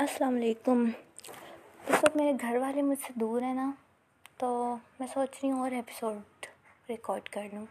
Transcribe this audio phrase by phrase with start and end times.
[0.00, 0.84] السلام علیکم۔
[1.88, 3.70] اس وقت میرے گھر والے مجھ سے دور ہیں نا،
[4.36, 6.46] تو میں سوچ رہی ہوں اور ایپیسوڈ
[6.88, 7.66] ریکارڈ کر لوں۔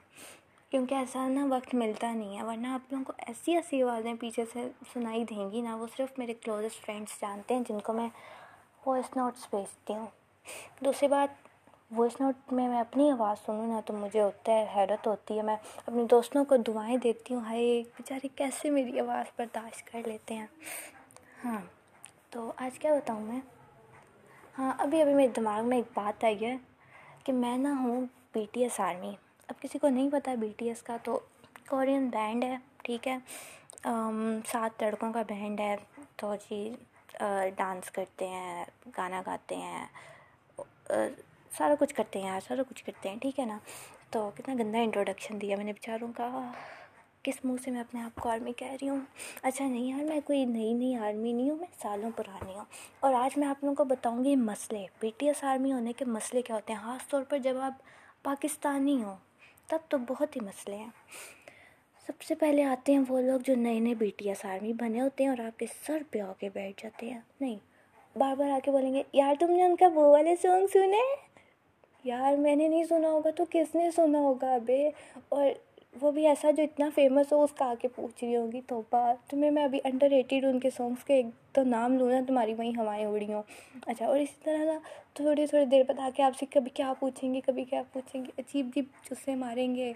[0.69, 4.45] کیونکہ ایسا نا وقت ملتا نہیں ہے، ورنہ آپ لوگوں کو ایسی ایسی آوازیں پیچھے
[4.53, 8.09] سے سنائی دیں گی نا، وہ صرف میرے کلوزسٹ فرینڈس جانتے ہیں، جن کو میں
[8.85, 10.07] وائس نوٹس بھیجتی ہوں۔
[10.85, 11.47] دوسری بات
[11.91, 15.41] وائس نوٹ میں میں اپنی آواز سنوں نا تو مجھے ہوتا ہے، حیرت ہوتی ہے۔
[15.41, 20.33] میں اپنے دوستوں کو دعائیں دیتی ہوں، ہائے، بیچارے کیسے میری آواز برداشت کر لیتے
[20.33, 20.47] ہیں؟
[21.45, 21.78] ہاں۔
[22.31, 23.39] تو آج کیا بتاؤں میں؟
[24.57, 26.55] ہاں ابھی ابھی میرے دماغ میں ایک بات آئی ہے
[27.23, 28.01] کہ میں نا ہوں
[28.33, 29.11] بی ٹی ایس آرمی
[29.49, 31.19] اب کسی کو نہیں پتہ بی ٹی ایس کا تو
[31.69, 33.17] کورین بینڈ ہے، ٹھیک ہے۔
[34.47, 35.75] سات لڑکوں کا بینڈ ہے۔
[36.17, 36.59] تو جی
[37.57, 38.63] ڈانس کرتے ہیں،
[38.97, 39.85] گانا گاتے ہیں۔
[41.51, 43.57] سارا کچھ کرتے ہیں یار سارا کچھ کرتے ہیں، ٹھیک ہے نا؟
[44.11, 46.27] تو کتنا گندا انٹروڈکشن دیا میں نے بیچاروں کا۔
[47.23, 48.99] کس منہ سے میں اپنے آپ کو آرمی کہہ رہی ہوں؟
[49.41, 52.65] اچھا نہیں یار، میں کوئی نئی نئی آرمی نہیں ہوں، میں سالوں پرانی ہوں۔
[52.99, 56.05] اور آج میں آپ لوگوں کو بتاؤں گی مسئلے۔ بی ٹی ایس آرمی ہونے کے
[56.05, 57.73] مسئلے کیا ہوتے ہیں؟ خاص طور پر جب آپ
[58.23, 59.15] پاکستانی ہوں،
[59.67, 60.89] تب تو بہت ہی مسئلے ہیں۔
[62.07, 65.01] سب سے پہلے آتے ہیں وہ لوگ جو نئے نئے بی ٹی ایس آرمی بنے
[65.01, 67.57] ہوتے ہیں اور آپ کے سر پہ آ کے بیٹھ جاتے ہیں۔ نہیں،
[68.15, 71.29] بار بار آ کے بولیں گے، یار تم نے ان کا وہ والے سانگ سنے؟
[72.03, 74.89] یار، میں نے نہیں سنا ہوگا تو کس نے سنا ہوگا ابے
[75.29, 75.47] اور
[75.93, 79.13] وہ بھی ایسا جو اتنا فیمس ہو، اس کا آ کے پوچھ رہی ہوگی توبہ۔
[79.29, 82.53] تمہیں میں ابھی انڈر ایٹیڈ ان کے سانگس کے ایک تو نام لوں نا، تمہاری
[82.53, 83.41] وہیں ہوائیں اڑی ہوں
[83.85, 84.77] اچھا اور اسی طرح نا،
[85.13, 88.25] تھوڑی تھوڑی دیر بعد آ کے آپ سے کبھی کیا پوچھیں گے، کبھی کیا پوچھیں
[88.25, 89.93] گے، عجیب عجیب چسے ماریں گے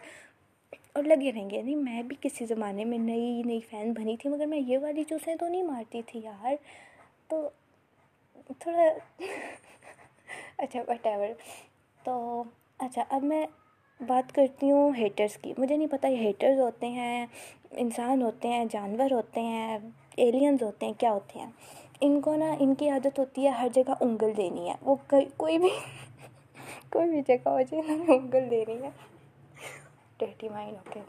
[0.93, 4.29] اور لگے رہیں گے۔ نہیں، میں بھی کسی زمانے میں نئی نئی فین بنی تھی،
[4.29, 6.55] مگر میں یہ والی چوسیں تو نہیں مارتی تھی یار۔
[7.27, 7.49] تو
[8.59, 8.83] تھوڑا
[10.57, 11.27] اچھا وٹ ایور
[12.03, 12.43] تو
[12.77, 13.45] اچھا اب میں
[13.99, 17.25] بات کرتی ہوں ہیٹرس کی۔ مجھے نہیں پتہ یہ ہیٹرز ہوتے ہیں،
[17.71, 19.77] انسان ہوتے ہیں، جانور ہوتے ہیں
[20.15, 21.49] ایلینز ہوتے ہیں، کیا ہوتے ہیں۔
[22.01, 25.57] ان کو نا، ان کی عادت ہوتی ہے ہر جگہ انگل دینی ہے۔ وہ کوئی
[25.57, 25.69] بھی
[26.89, 28.89] کوئی بھی جگہ ہو جائے، انہوں انگل دینی ہے۔
[30.19, 30.99] ڈیٹی مائنڈ اوکے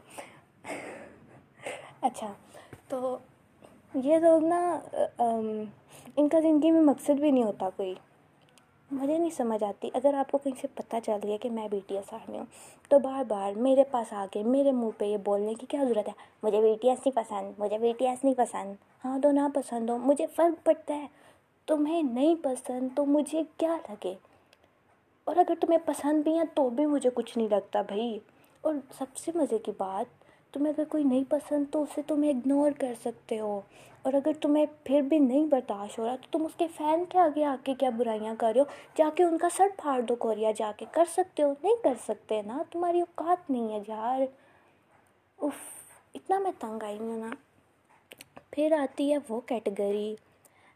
[2.01, 2.31] اچھا
[2.87, 3.17] تو
[4.03, 4.59] یہ لوگ نا
[5.19, 7.93] ان کا زندگی میں مقصد بھی نہیں ہوتا کوئی۔
[9.01, 11.79] مجھے نہیں سمجھ آتی۔ اگر آپ کو کہیں سے پتہ چل گیا کہ میں بی
[11.87, 12.45] ٹی ایس آرمی ہوں،
[12.89, 16.07] تو بار بار میرے پاس آ کے میرے منہ پہ یہ بولنے کی کیا ضرورت
[16.07, 16.13] ہے؟
[16.43, 18.73] مجھے بی ٹی ایس نہیں پسند، مجھے بی ٹی ایس نہیں پسند۔
[19.05, 21.07] ہاں تو نہ پسند ہو، مجھے فرق پڑتا ہے۔
[21.65, 24.13] تمہیں نہیں پسند تو مجھے کیا لگے؟
[25.23, 28.19] اور اگر تمہیں پسند بھی ہیں تو بھی مجھے کچھ نہیں لگتا بھائی۔
[28.61, 30.24] اور سب سے مزے کی بات
[30.55, 33.61] تمہیں اگر کوئی نہیں پسند تو اسے تم اگنور کر سکتے ہو۔
[34.01, 37.19] اور اگر تمہیں پھر بھی نہیں برداشت ہو رہا تو تم اس کے فین کے
[37.19, 38.65] آگے آ کے کیا برائیاں کر رہے ہو؟
[38.97, 41.93] جا کے ان کا سر پھاڑ دو کوریا، جا کے کر سکتے ہو۔ نہیں کر
[42.07, 44.21] سکتے نا، تمہاری اوقات نہیں ہے یار۔
[45.37, 45.57] اف
[46.13, 47.29] اتنا میں تنگ آئی ہوں نا۔
[48.51, 50.15] پھر آتی ہے وہ کیٹیگری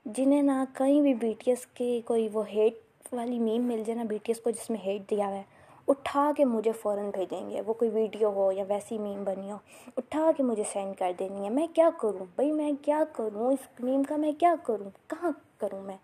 [0.06, 2.73] جنہیں نا کہیں بھی بی ٹی ایس کے کوئی وہ ہیٹ
[3.13, 5.44] والی میم مل جائے نا بی ٹی ایس کو جس میں ہیٹ دیا ہوا ہے۔
[5.89, 9.57] اٹھا کے مجھے فوراً بھیجیں گے، وہ کوئی ویڈیو ہو یا ویسی میم بنی ہو،
[9.97, 13.79] اٹھا کے مجھے سینڈ کر دینی ہے میں کیا کروں؟ بھائی میں کیا کروں؟ اس
[13.79, 15.97] میم کا میں کیا کروں؟ کہاں کروں میں؟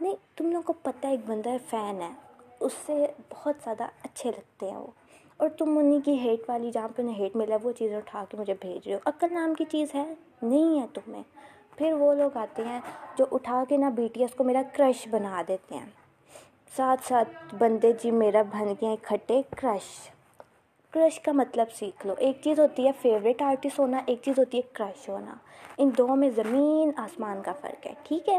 [0.00, 2.10] نہیں، تم لوگوں کو پتہ ایک بندہ ہے، فین ہے۔
[2.60, 4.86] اس سے بہت زیادہ اچھے لگتے ہیں وہ۔
[5.36, 8.36] اور تم انہیں کی ہیٹ والی جہاں پہ انہیں ہیٹ ملا، وہ چیزیں اٹھا کے
[8.36, 11.22] مجھے بھیج رہے ہو۔ عقل نام کی چیز ہے؟ نہیں ہے تمہیں۔
[11.76, 12.80] پھر وہ لوگ آتے ہیں
[13.18, 16.01] جو اٹھا کے نا بی ٹی ایس کو میرا کرش بنا دیتے ہیں۔
[16.76, 20.10] ساتھ ساتھ بندے جی میرا بن گئے اکٹھے کرش
[20.90, 24.56] کرش کا مطلب سیکھ لو۔ ایک چیز ہوتی ہے فیوریٹ آرٹسٹ ہونا، ایک چیز ہوتی
[24.58, 25.34] ہے کرش ہونا۔
[25.78, 28.38] ان دو میں زمین، آسمان کا فرق ہے، ٹھیک ہے؟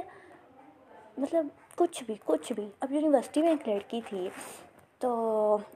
[1.18, 4.30] مطلب کچھ بھی کچھ بھی۔ اب یونیورسٹی میں ایک لڑکی تھی،
[5.00, 5.10] تو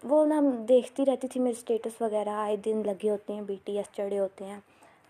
[0.04, 3.78] وہ نا دیکھتی رہتی تھی، میرے اسٹیٹس وغیرہ، آئے دن لگے ہوتے ہیں بی ٹی
[3.78, 4.60] ایس چڑھے ہوتے ہیں۔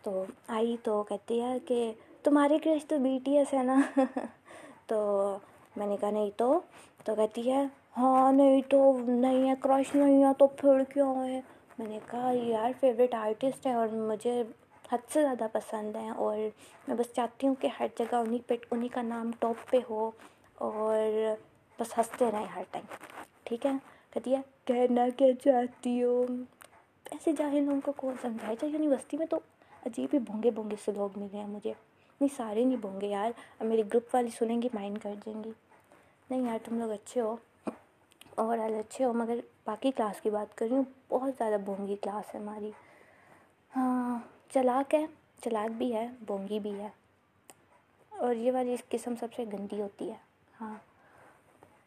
[0.03, 1.91] تو آئی تو کہتی ہے کہ
[2.23, 3.79] تمہاری کرش تو بی ٹی ایس ہے نا؟
[4.87, 4.97] تو
[5.75, 6.59] میں نے کہا نہیں تو
[7.07, 7.63] تو کہتی ہے
[7.97, 11.39] ہاں نہیں تو نہیں ہے کرش نہیں ہے، تو پھر کیا ہے؟
[11.79, 14.41] میں نے کہا، یار فیوریٹ آرٹسٹ ہے اور مجھے
[14.91, 16.37] حد سے زیادہ پسند ہیں اور
[16.87, 20.09] میں بس چاہتی ہوں کہ ہر جگہ انہیں پہ انہیں کا نام ٹاپ پہ ہو
[20.55, 20.95] اور
[21.79, 22.85] بس ہنستے رہیں ہر ٹائم
[23.43, 23.71] ٹھیک ہے؟
[24.13, 26.25] کہتی ہے، کہنا کیا چاہتی ہو؟
[27.05, 29.39] ایسے جاہل لوگوں کو کون سمجھائے؟ چاہے یونیورسٹی میں تو
[29.85, 31.73] عجیب ہی بھونگے بھونگے سے لوگ ملے ہیں مجھے۔
[32.21, 35.51] نہیں، سارے نہیں بھونگے یار، اب میری گروپ والی سنیں گی مائنڈ کر دیں گی۔
[36.29, 37.35] نہیں یار تم لوگ اچھے ہو۔
[38.35, 41.95] اوور آل اچھے ہو، مگر باقی کلاس کی بات کر رہی ہوں۔ بہت زیادہ بونگی
[41.95, 42.71] کلاس ہے ہماری۔
[43.75, 44.19] ہاں
[44.53, 45.05] چلاک ہے،
[45.43, 46.89] چلاک بھی ہے بونگی بھی ہے۔
[48.09, 50.15] اور یہ والی قسم سب سے گندی ہوتی ہے۔
[50.61, 50.75] ہاں۔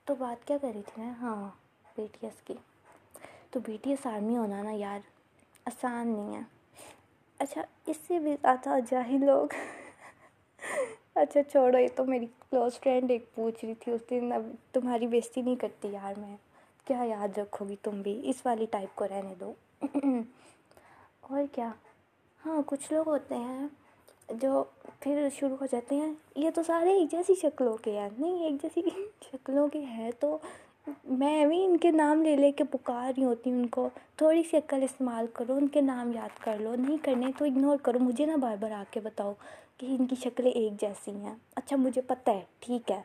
[0.04, 1.48] تو بات کیا کری تھی میں؟ ہاں
[1.96, 2.54] بی ٹی ایس کی۔
[3.50, 5.00] تو بی ٹی ایس آرمی ہونا نا یار،
[5.64, 6.40] آسان نہیں ہے۔
[7.38, 9.54] اچھا اس سے بھی زیادہ جاہل لوگ۔
[11.20, 15.06] اچھا چھوڑو، یہ تو میری کلوز فرینڈ ایک پوچھ رہی تھی، اس دن اب تمہاری
[15.06, 16.36] بےزتی نہیں کرتی یار میں۔
[16.86, 19.52] کیا یاد رکھو گی تم بھی، اس والی ٹائپ کو رہنے دو۔
[21.22, 21.70] اور کیا؟
[22.40, 23.66] ہاں کچھ لوگ ہوتے ہیں
[24.34, 24.62] جو
[25.00, 28.62] پھر شروع ہو جاتے ہیں۔ یہ تو سارے ایک جیسی شکلوں کے ہیں۔ نہیں، ایک
[28.62, 28.80] جیسی
[29.22, 30.36] شکلوں کے ہیں تو
[31.04, 34.42] میں بھی ان کے نام لے لے کے پکار رہی ہوتی ہوں ان کو۔ تھوڑی
[34.50, 37.98] سی عقل استعمال کرو، ان کے نام یاد کر لو۔ نہیں کرنے تو اگنور کرو۔
[37.98, 39.32] مجھے نہ بار بار آ کے بتاؤ
[39.76, 43.00] کہ ان کی شکلیں ایک جیسی ہیں۔ اچھا مجھے پتہ ہے۔ ٹھیک ہے۔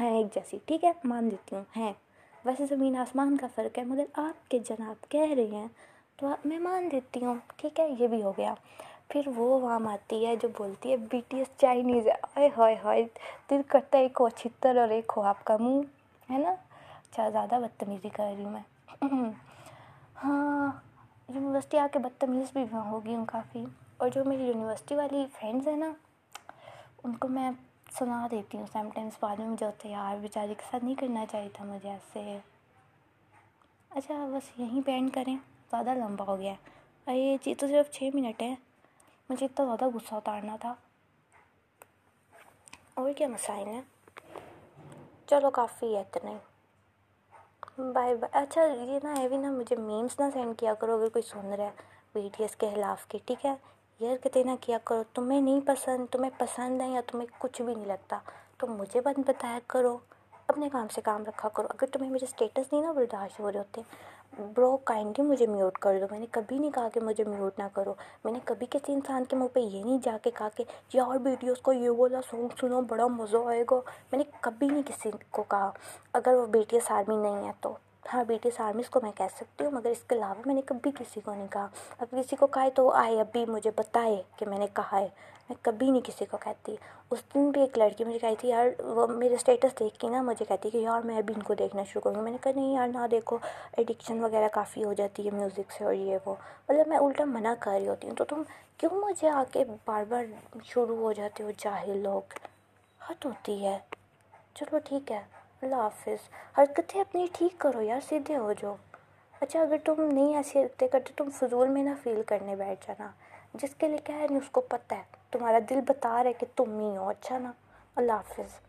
[0.00, 1.92] ہیں ایک جیسی۔ ٹھیک ہے، مان دیتی ہوں۔ ہیں۔
[2.44, 5.68] ویسے زمین آسمان کا فرق ہے، مگر آپ کے جناب کہہ رہے ہیں
[6.16, 8.54] تو میں مان دیتی ہوں۔ ٹھیک ہے، یہ بھی ہو گیا۔
[9.08, 12.76] پھر وہ وہاں آتی ہے جو بولتی ہے بی ٹی ایس چائنیز ہے آئے ہائے
[12.84, 13.04] ہائے،
[13.50, 15.80] دل کرتا ہے ایک ہو چھتر اور ایک ہو آپ کا منہ۔
[16.32, 16.54] ہے نا؟
[17.10, 18.62] اچھا زیادہ بدتمیزی کر رہی ہوں میں۔
[20.24, 20.72] ہاں
[21.28, 23.64] یونیورسٹی آ کے بدتمیز بھی ہو گئی ہوں کافی۔
[23.96, 25.92] اور جو میری یونیورسٹی والی فرینڈز ہیں نا،
[27.04, 27.50] ان کو میں
[27.98, 30.94] سنا دیتی ہوں۔ سیم ٹائمس بعد میں مجھے ہوتا ہے، یار بیچاری کے ساتھ نہیں
[30.94, 32.38] کرنا چاہیے تھا مجھے ایسے۔
[33.90, 35.36] اچھا بس یہیں پہ اینڈ کریں۔
[35.70, 38.54] زیادہ لمبا ہو گیا ہے۔ یہ چیز تو صرف چھ منٹ ہے۔
[39.30, 40.74] مجھے اتنا زیادہ غصہ اتارنا تھا۔
[42.94, 43.82] اور کیا مسائل ہیں؟
[45.26, 46.36] چلو کافی ہے اتنا ہی
[47.78, 51.22] بائے بائے۔ اچھا یہ نا ہے نا مجھے میمس نہ سینڈ کیا کرو اگر کوئی
[51.22, 51.70] سن رہا ہے
[52.14, 53.54] بی ٹی ایس کے خلاف کے، ٹھیک ہے؟
[54.00, 57.74] یہ حرکتیں نہ کیا کرو؟ تمہیں نہیں پسند، تمہیں پسند ہے یا تمہیں کچھ بھی
[57.74, 58.18] نہیں لگتا،
[58.58, 59.98] تو مجھے بند بتایا کرو۔
[60.48, 63.58] اپنے کام سے کام رکھا کرو۔ اگر تمہیں میرے اسٹیٹس نہیں نا برداشت ہو رہے
[63.58, 63.80] ہوتے
[64.54, 67.64] برو کائنڈلی مجھے میوٹ کر دو۔ میں نے کبھی نہیں کہا کہ مجھے میوٹ نہ
[67.72, 70.64] کرو۔ میں نے کبھی کسی انسان کے منہ پہ یہ نہیں جا کے کہا کہ
[70.92, 73.76] یار ویڈیوز کو یہ والا سانگ سنو، بڑا مزہ آئے گا۔
[74.12, 75.70] میں نے کبھی نہیں کسی کو کہا۔
[76.12, 77.74] اگر وہ بی ٹی ایس آرمی نہیں ہے تو۔
[78.14, 80.54] ہاں بی ٹی ایس آرمیز کو میں کہہ سکتی ہوں، مگر اس کے علاوہ میں
[80.54, 81.68] نے کبھی کسی کو نہیں کہا۔
[81.98, 85.00] اگر کسی کو کہا ہے تو وہ آئے ابھی مجھے بتائے کہ میں نے کہا
[85.00, 85.08] ہے۔
[85.48, 86.76] میں کبھی نہیں کسی کو کہتی۔
[87.10, 90.22] اس دن بھی ایک لڑکی مجھے کہی تھی یار، وہ میرے اسٹیٹس دیکھ کے نا
[90.22, 92.52] مجھے کہتی کہ یار، میں ابھی ان کو دیکھنا شروع کروں گی۔ میں نے کہا،
[92.56, 93.38] نہیں یار، نہ دیکھو۔
[93.76, 96.34] ایڈکشن وغیرہ کافی ہو جاتی ہے میوزک سے اور یہ وہ۔
[96.68, 98.42] مطلب میں الٹا منع کر رہی ہوتی ہوں۔ تو تم
[98.76, 100.24] کیوں مجھے آ کے بار بار
[100.64, 102.32] شروع ہو جاتے ہو؟ جاہل لوگ۔
[103.08, 103.78] حد ہوتی ہے۔
[104.54, 106.28] چلو ٹھیک ہے۔ اللہ حافظ۔
[106.58, 108.74] حرکتیں اپنی ٹھیک کرو یار، سیدھے ہو جاؤ۔
[109.40, 113.10] اچھا اگر تم نہیں ایسی حرکتیں کرتے تم فضول میں نہ فیل کرنے بیٹھ جانا۔
[113.54, 116.46] جس کے لیے کہہ رہی اس کو پتہ ہے۔ تمہارا دل بتا رہا ہے کہ
[116.56, 117.52] تم ہی ہو اچھا نا؟
[117.96, 118.67] اللہ حافظ۔